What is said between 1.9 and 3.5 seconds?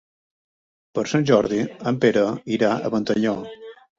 en Pere irà a Ventalló.